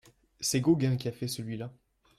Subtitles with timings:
[0.39, 1.71] C’est Gauguin qui a fait celui-là.